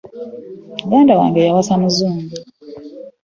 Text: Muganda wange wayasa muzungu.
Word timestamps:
Muganda 0.81 1.13
wange 1.19 1.39
wayasa 1.41 1.73
muzungu. 1.81 2.35